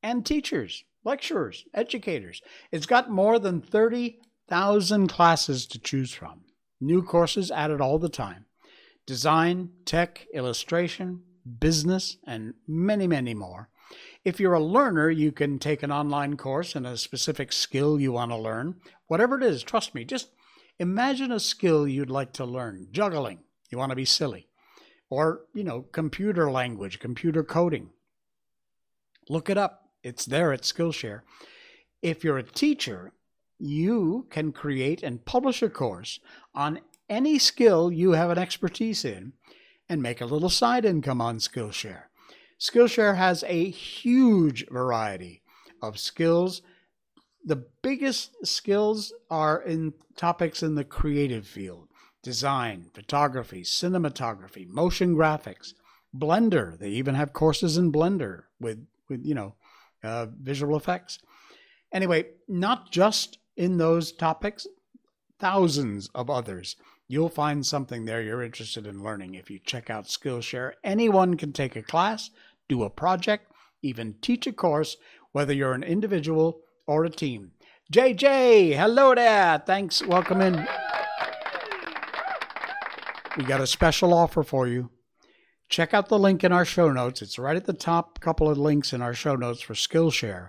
[0.00, 2.40] and teachers, lecturers, educators.
[2.70, 6.42] It's got more than 30,000 classes to choose from,
[6.80, 8.44] new courses added all the time
[9.06, 11.22] design, tech, illustration,
[11.58, 13.70] business, and many, many more.
[14.24, 18.12] If you're a learner, you can take an online course in a specific skill you
[18.12, 18.76] want to learn.
[19.08, 20.28] Whatever it is, trust me, just
[20.78, 24.48] imagine a skill you'd like to learn juggling, you want to be silly,
[25.10, 27.90] or, you know, computer language, computer coding.
[29.28, 31.22] Look it up, it's there at Skillshare.
[32.02, 33.12] If you're a teacher,
[33.58, 36.20] you can create and publish a course
[36.54, 39.32] on any skill you have an expertise in
[39.88, 42.04] and make a little side income on Skillshare.
[42.58, 45.42] Skillshare has a huge variety
[45.82, 46.62] of skills.
[47.44, 51.88] The biggest skills are in topics in the creative field
[52.26, 55.74] design, photography, cinematography, motion graphics,
[56.12, 56.76] Blender.
[56.76, 59.54] They even have courses in Blender with, with you know,
[60.02, 61.20] uh, visual effects.
[61.92, 64.66] Anyway, not just in those topics,
[65.38, 66.74] thousands of others.
[67.06, 70.72] You'll find something there you're interested in learning if you check out Skillshare.
[70.82, 72.30] Anyone can take a class,
[72.68, 74.96] do a project, even teach a course,
[75.30, 76.58] whether you're an individual
[76.88, 77.52] or a team.
[77.92, 79.62] JJ, hello there.
[79.64, 80.04] Thanks.
[80.04, 80.66] Welcome in.
[83.36, 84.88] We got a special offer for you.
[85.68, 87.20] Check out the link in our show notes.
[87.20, 90.48] It's right at the top, couple of links in our show notes for Skillshare.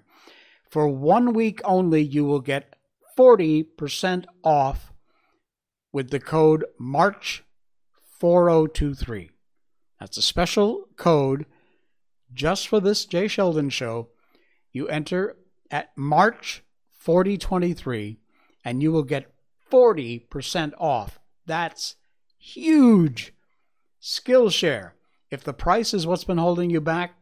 [0.70, 2.78] For one week only, you will get
[3.18, 4.94] 40% off
[5.92, 9.32] with the code MARCH4023.
[10.00, 11.46] That's a special code
[12.34, 14.12] just for this Jay Sheldon show.
[14.72, 15.36] You enter
[15.70, 18.22] at March 4023
[18.64, 19.30] and you will get
[19.70, 21.20] 40% off.
[21.46, 21.98] That's
[22.56, 23.34] huge.
[24.02, 24.92] Skillshare.
[25.30, 27.16] If the price is what's been holding you back,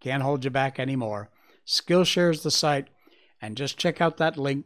[0.00, 1.30] can't hold you back anymore.
[1.66, 2.88] Skillshare is the site,
[3.42, 4.64] and just check out that link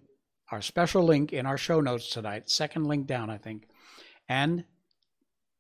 [0.51, 3.67] our special link in our show notes tonight, second link down, I think,
[4.29, 4.65] and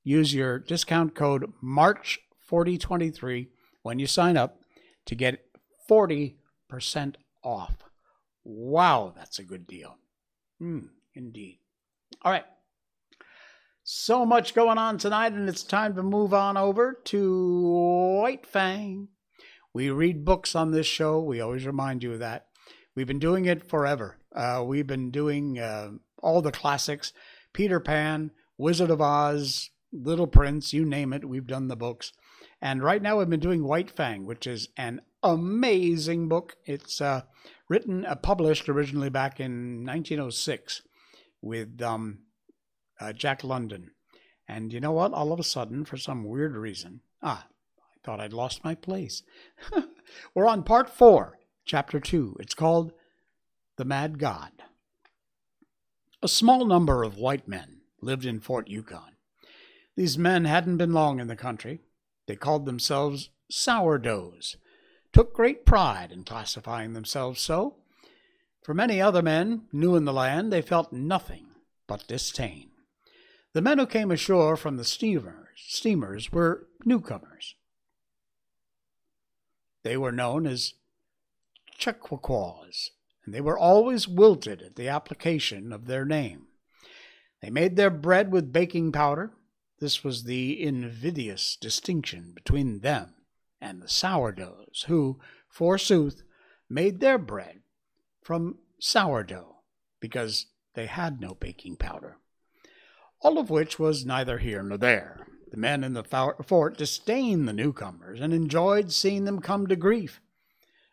[0.03, 3.49] use your discount code MARCH4023
[3.83, 4.61] when you sign up
[5.07, 5.47] to get
[5.91, 6.37] 40%
[7.43, 7.77] off.
[8.45, 9.97] Wow, that's a good deal.
[10.63, 11.59] Mm, indeed.
[12.23, 12.45] All right.
[13.87, 19.09] So much going on tonight, and it's time to move on over to White Fang.
[19.75, 21.21] We read books on this show.
[21.21, 22.47] We always remind you of that.
[22.95, 24.17] We've been doing it forever.
[24.35, 25.91] Uh, we've been doing uh,
[26.23, 27.13] all the classics
[27.53, 31.29] Peter Pan, Wizard of Oz, Little Prince, you name it.
[31.29, 32.15] We've done the books.
[32.63, 36.57] And right now we've been doing White Fang, which is an amazing book.
[36.65, 37.25] It's uh,
[37.69, 40.81] written, uh, published originally back in 1906
[41.43, 42.21] with um,
[43.05, 43.91] uh, Jack London.
[44.49, 45.13] And you know what?
[45.13, 47.47] All of a sudden, for some weird reason, ah,
[47.79, 49.23] I thought I'd lost my place.
[50.35, 52.37] We're on part four, chapter two.
[52.41, 52.93] It's called
[53.77, 54.51] the Mad God.
[56.23, 59.17] A small number of white men lived in Fort Yukon.
[59.97, 61.81] These men hadn't been long in the country.
[62.27, 64.57] They called themselves sourdoughs,
[65.13, 67.77] took great pride in classifying themselves so.
[68.63, 71.47] For many other men, new in the land, they felt nothing
[71.87, 72.71] but disdain.
[73.55, 77.55] The men who came ashore from the steamers, steamers were newcomers.
[79.85, 80.75] They were known as
[81.79, 82.91] Chechaquos,
[83.25, 86.49] and they were always wilted at the application of their name.
[87.41, 89.31] They made their bread with baking powder.
[89.79, 93.15] This was the invidious distinction between them
[93.61, 96.25] and the sourdoughs, who, forsooth,
[96.69, 97.61] made their bread
[98.21, 99.59] from sourdough,
[100.01, 102.19] because they had no baking powder.
[103.25, 105.27] All of which was neither here nor there.
[105.51, 110.21] The men in the fort disdained the newcomers and enjoyed seeing them come to grief.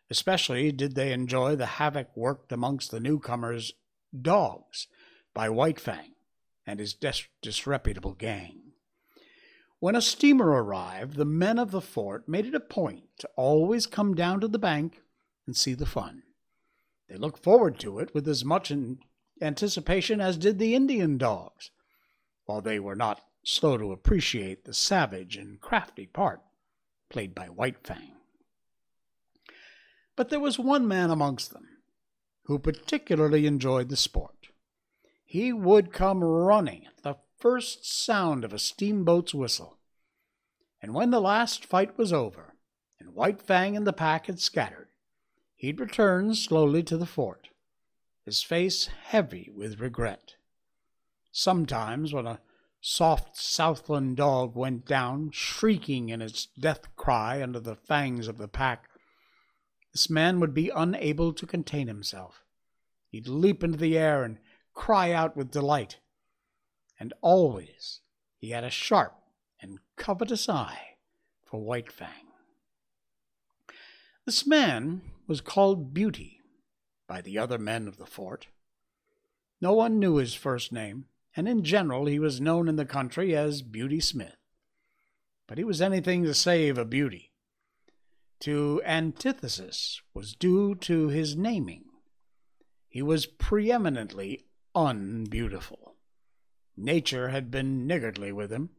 [0.08, 3.74] Especially did they enjoy the havoc worked amongst the newcomers'
[4.18, 4.88] dogs
[5.34, 6.14] by White Fang
[6.66, 8.72] and his dis- disreputable gang.
[9.78, 13.86] When a steamer arrived, the men of the fort made it a point to always
[13.86, 15.02] come down to the bank
[15.46, 16.22] and see the fun.
[17.08, 18.72] They looked forward to it with as much
[19.40, 21.70] anticipation as did the Indian dogs.
[22.52, 26.42] While they were not slow to appreciate the savage and crafty part
[27.08, 28.12] played by White Fang.
[30.16, 31.66] But there was one man amongst them
[32.42, 34.48] who particularly enjoyed the sport.
[35.24, 39.78] He would come running at the first sound of a steamboat's whistle.
[40.82, 42.54] And when the last fight was over,
[43.00, 44.88] and White Fang and the pack had scattered,
[45.54, 47.48] he'd return slowly to the fort,
[48.26, 50.34] his face heavy with regret.
[51.32, 52.40] Sometimes, when a
[52.82, 58.48] soft Southland dog went down, shrieking in its death cry under the fangs of the
[58.48, 58.90] pack,
[59.92, 62.44] this man would be unable to contain himself.
[63.08, 64.38] He'd leap into the air and
[64.74, 65.98] cry out with delight.
[67.00, 68.00] And always
[68.38, 69.14] he had a sharp
[69.60, 70.96] and covetous eye
[71.44, 72.28] for White Fang.
[74.26, 76.40] This man was called Beauty
[77.06, 78.48] by the other men of the fort.
[79.60, 81.06] No one knew his first name,
[81.36, 84.36] and in general he was known in the country as Beauty Smith.
[85.46, 87.32] But he was anything to save a beauty
[88.42, 91.84] to antithesis was due to his naming.
[92.88, 95.94] He was preeminently unbeautiful.
[96.76, 98.70] Nature had been niggardly with him.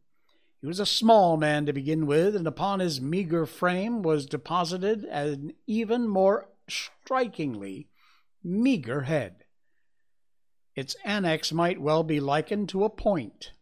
[0.60, 5.04] He was a small man to begin with, and upon his meager frame was deposited
[5.04, 7.88] an even more strikingly
[8.42, 9.43] meager head.
[10.74, 13.52] Its annex might well be likened to a point.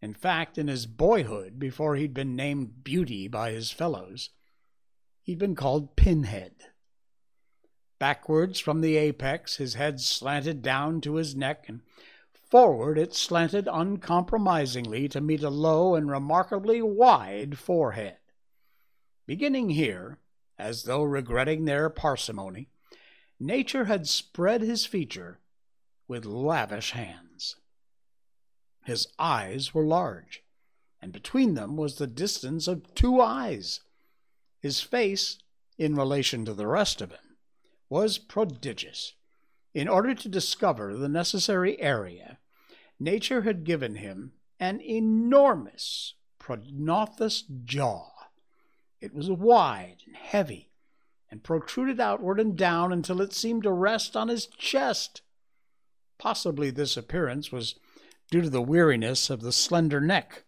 [0.00, 4.30] In fact, in his boyhood, before he'd been named Beauty by his fellows,
[5.22, 6.54] He'd been called Pinhead.
[8.00, 11.82] Backwards from the apex, his head slanted down to his neck, and
[12.32, 18.16] forward it slanted uncompromisingly to meet a low and remarkably wide forehead.
[19.26, 20.18] Beginning here,
[20.58, 22.68] as though regretting their parsimony,
[23.38, 25.38] nature had spread his feature
[26.12, 27.56] with lavish hands.
[28.84, 30.42] His eyes were large,
[31.00, 33.80] and between them was the distance of two eyes.
[34.60, 35.38] His face,
[35.78, 37.38] in relation to the rest of him,
[37.88, 39.14] was prodigious.
[39.72, 42.36] In order to discover the necessary area,
[43.00, 48.10] nature had given him an enormous prognathous jaw.
[49.00, 50.72] It was wide and heavy,
[51.30, 55.22] and protruded outward and down until it seemed to rest on his chest.
[56.22, 57.74] Possibly this appearance was
[58.30, 60.44] due to the weariness of the slender neck,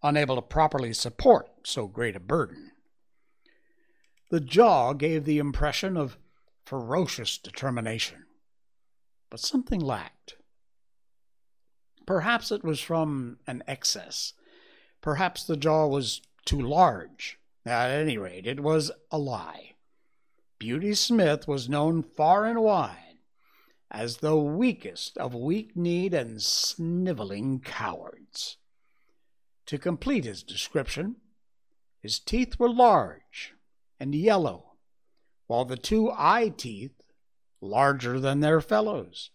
[0.00, 2.70] unable to properly support so great a burden.
[4.30, 6.16] The jaw gave the impression of
[6.64, 8.26] ferocious determination.
[9.28, 10.36] But something lacked.
[12.06, 14.32] Perhaps it was from an excess.
[15.00, 17.36] Perhaps the jaw was too large.
[17.64, 19.72] At any rate, it was a lie.
[20.60, 23.05] Beauty Smith was known far and wide
[23.90, 28.56] as the weakest of weak kneed and sniveling cowards.
[29.66, 31.16] To complete his description,
[32.00, 33.54] his teeth were large,
[33.98, 34.74] and yellow,
[35.46, 37.02] while the two eye teeth,
[37.60, 39.30] larger than their fellows,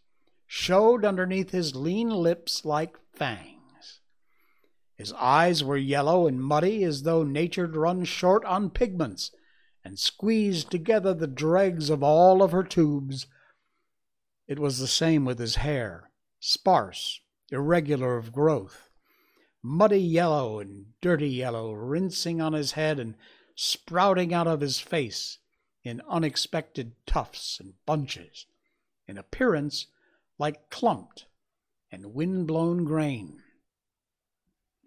[0.45, 4.01] showed underneath his lean lips like fangs.
[4.95, 9.31] His eyes were yellow and muddy as though nature'd run short on pigments
[9.83, 13.25] and squeezed together the dregs of all of her tubes.
[14.51, 17.21] It was the same with his hair, sparse,
[17.51, 18.89] irregular of growth,
[19.63, 23.15] muddy yellow and dirty yellow, rinsing on his head and
[23.55, 25.37] sprouting out of his face
[25.85, 28.45] in unexpected tufts and bunches,
[29.07, 29.87] in appearance
[30.37, 31.27] like clumped
[31.89, 33.41] and wind-blown grain.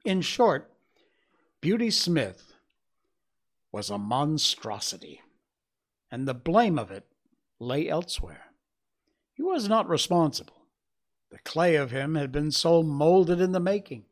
[0.05, 0.75] In short,
[1.63, 2.53] Beauty Smith
[3.73, 5.23] was a monstrosity,
[6.11, 7.07] and the blame of it
[7.59, 8.51] lay elsewhere.
[9.35, 10.69] He was not responsible.
[11.31, 14.05] The clay of him had been so molded in the making.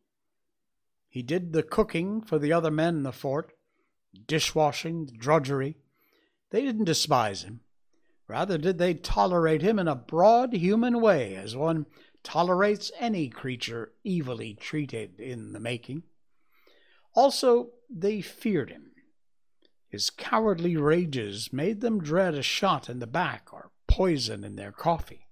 [1.08, 3.52] He did the cooking for the other men in the fort,
[4.26, 5.76] dishwashing, drudgery.
[6.50, 7.60] They didn't despise him.
[8.26, 11.86] Rather did they tolerate him in a broad human way, as one
[12.22, 16.02] tolerates any creature evilly treated in the making.
[17.14, 18.92] Also, they feared him.
[19.88, 24.72] His cowardly rages made them dread a shot in the back or poison in their
[24.72, 25.28] coffee.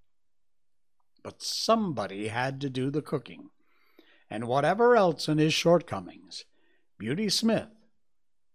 [1.22, 3.48] But somebody had to do the cooking,
[4.28, 6.44] and whatever else in his shortcomings,
[6.98, 7.70] Beauty Smith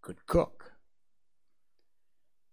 [0.03, 0.73] could cook.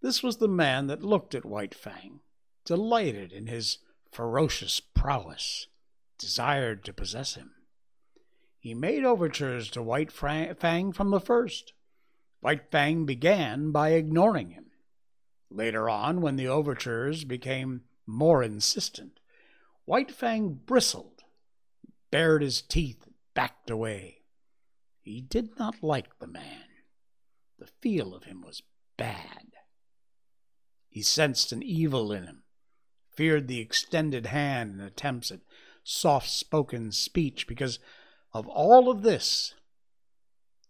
[0.01, 2.21] This was the man that looked at White Fang,
[2.65, 3.77] delighted in his
[4.11, 5.67] ferocious prowess,
[6.17, 7.51] desired to possess him.
[8.59, 11.73] He made overtures to White Fang from the first.
[12.39, 14.65] White Fang began by ignoring him.
[15.53, 19.19] Later on, when the overtures became more insistent,
[19.85, 21.23] White Fang bristled,
[22.09, 24.23] bared his teeth, backed away.
[24.99, 26.63] He did not like the man.
[27.59, 28.63] The feel of him was
[28.97, 29.51] bad.
[30.89, 32.43] He sensed an evil in him,
[33.15, 35.41] feared the extended hand and attempts at
[35.83, 37.77] soft spoken speech because
[38.33, 39.53] of all of this.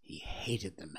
[0.02, 0.98] He hated the man.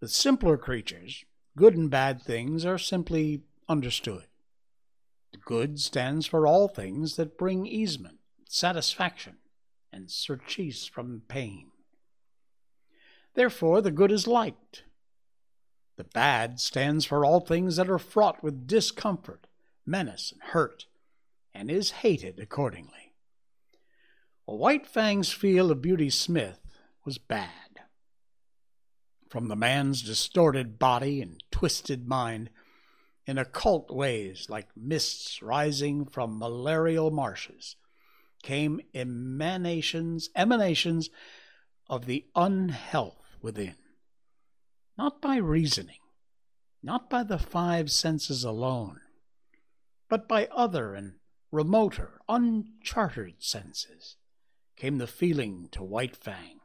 [0.00, 1.26] The simpler creatures,
[1.56, 4.24] good and bad things are simply understood.
[5.32, 9.36] The good stands for all things that bring easement, satisfaction,
[9.92, 11.70] and surcease from pain.
[13.34, 14.84] Therefore, the good is liked.
[15.96, 19.46] The bad stands for all things that are fraught with discomfort,
[19.86, 20.86] menace, and hurt,
[21.54, 23.10] and is hated accordingly.
[24.46, 26.60] White Fang's feel of Beauty Smith
[27.04, 27.69] was bad.
[29.30, 32.50] From the man's distorted body and twisted mind,
[33.26, 37.76] in occult ways like mists rising from malarial marshes,
[38.42, 41.10] came emanations, emanations
[41.88, 43.76] of the unhealth within.
[44.98, 46.00] Not by reasoning,
[46.82, 49.00] not by the five senses alone,
[50.08, 51.14] but by other and
[51.52, 54.16] remoter, unchartered senses,
[54.74, 56.58] came the feeling to White Fang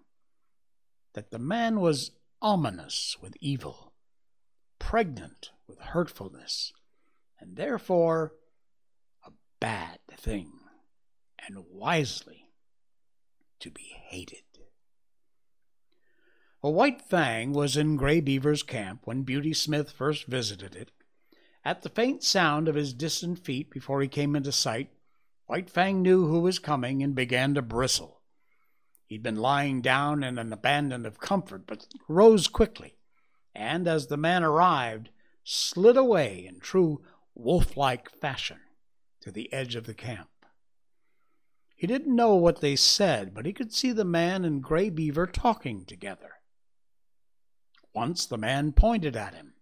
[1.13, 2.09] that the man was
[2.45, 3.91] ominous with evil,
[4.77, 6.73] pregnant with hurtfulness,
[7.39, 8.33] and therefore
[9.25, 10.51] a bad thing,
[11.39, 12.51] and wisely
[13.59, 14.43] to be hated.
[16.61, 20.91] A White Fang was in Grey Beaver's camp when Beauty Smith first visited it.
[21.63, 24.91] At the faint sound of his distant feet before he came into sight,
[25.47, 28.14] White Fang knew who was coming and began to bristle.
[29.05, 32.97] He'd been lying down in an abandon of comfort, but rose quickly,
[33.53, 35.09] and as the man arrived,
[35.43, 37.03] slid away in true
[37.35, 38.59] wolf like fashion
[39.21, 40.29] to the edge of the camp.
[41.75, 45.27] He didn't know what they said, but he could see the man and Grey Beaver
[45.27, 46.31] talking together.
[47.93, 49.53] Once the man pointed at him,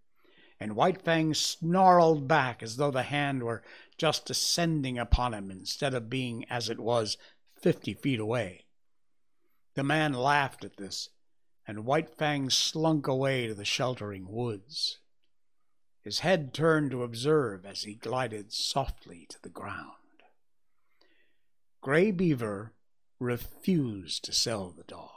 [0.58, 3.62] and White Fang snarled back as though the hand were
[3.98, 7.18] just descending upon him instead of being, as it was,
[7.54, 8.63] fifty feet away.
[9.74, 11.08] The man laughed at this,
[11.66, 14.98] and White Fang slunk away to the sheltering woods.
[16.00, 20.22] His head turned to observe as he glided softly to the ground.
[21.80, 22.72] Grey Beaver
[23.18, 25.10] refused to sell the dog.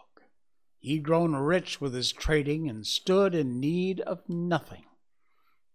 [0.79, 4.85] He'd grown rich with his trading and stood in need of nothing.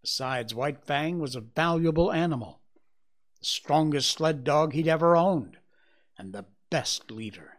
[0.01, 2.59] Besides, White Fang was a valuable animal,
[3.39, 5.57] the strongest sled dog he'd ever owned,
[6.17, 7.52] and the best leader.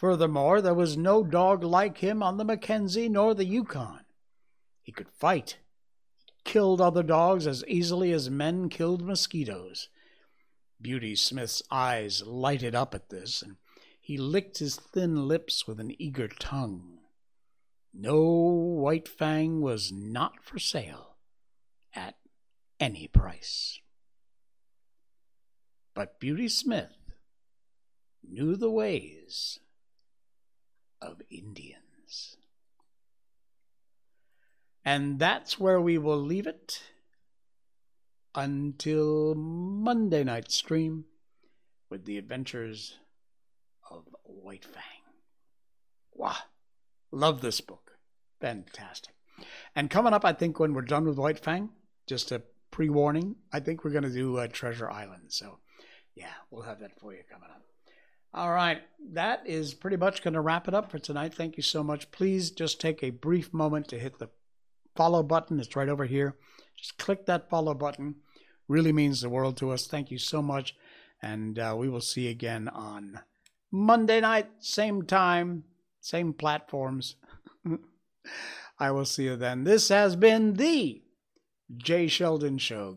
[0.00, 4.00] Furthermore, there was no dog like him on the Mackenzie nor the Yukon.
[4.80, 5.58] He could fight.
[6.24, 9.90] He killed other dogs as easily as men killed mosquitoes.
[10.80, 13.56] Beauty Smith's eyes lighted up at this, and
[14.00, 17.00] he licked his thin lips with an eager tongue.
[17.92, 21.16] No, White Fang was not for sale
[21.94, 22.14] at
[22.80, 23.78] any price.
[25.92, 26.96] But Beauty Smith
[28.26, 29.60] knew the ways
[31.00, 32.36] of Indians.
[34.84, 36.82] And that's where we will leave it
[38.34, 41.04] until Monday night stream
[41.90, 42.98] with the adventures
[43.90, 44.82] of White Fang.
[46.12, 46.36] Wow.
[47.10, 47.92] Love this book.
[48.40, 49.14] Fantastic.
[49.74, 51.70] And coming up, I think when we're done with White Fang,
[52.06, 55.24] just a pre warning, I think we're going to do uh, Treasure Island.
[55.28, 55.58] So,
[56.14, 57.62] yeah, we'll have that for you coming up.
[58.32, 58.80] All right,
[59.12, 61.34] that is pretty much going to wrap it up for tonight.
[61.34, 62.12] Thank you so much.
[62.12, 64.28] Please just take a brief moment to hit the
[64.94, 65.58] follow button.
[65.58, 66.36] It's right over here.
[66.76, 68.16] Just click that follow button.
[68.68, 69.86] Really means the world to us.
[69.86, 70.76] Thank you so much.
[71.20, 73.18] And uh, we will see you again on
[73.72, 75.64] Monday night, same time,
[76.00, 77.16] same platforms.
[78.78, 79.64] I will see you then.
[79.64, 81.02] This has been the
[81.76, 82.96] Jay Sheldon Show.